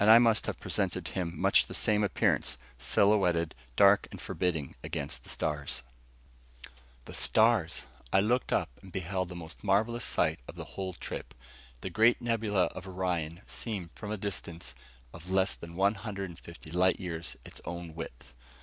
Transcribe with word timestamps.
And 0.00 0.08
I 0.08 0.18
must 0.18 0.46
have 0.46 0.58
presented 0.58 1.04
to 1.04 1.12
him 1.12 1.38
much 1.38 1.66
the 1.66 1.74
same 1.74 2.02
appearance, 2.02 2.56
silhouetted 2.78 3.54
dark 3.76 4.08
and 4.10 4.18
forbidding 4.18 4.74
against 4.82 5.22
the 5.22 5.28
stars. 5.28 5.82
The 7.04 7.12
stars! 7.12 7.82
I 8.10 8.20
looked 8.20 8.54
up, 8.54 8.70
and 8.80 8.90
beheld 8.90 9.28
the 9.28 9.36
most 9.36 9.62
marvelous 9.62 10.02
sight 10.06 10.40
of 10.48 10.54
the 10.54 10.64
whole 10.80 10.94
trip 10.94 11.34
the 11.82 11.90
Great 11.90 12.22
Nebula 12.22 12.68
of 12.68 12.86
Orion 12.86 13.42
seen 13.46 13.90
from 13.94 14.10
a 14.10 14.16
distance 14.16 14.74
of 15.12 15.30
less 15.30 15.52
than 15.54 15.76
one 15.76 15.96
hundred 15.96 16.30
and 16.30 16.38
fifty 16.38 16.70
light 16.70 16.98
years 16.98 17.36
its 17.44 17.60
own 17.66 17.94
width. 17.94 18.32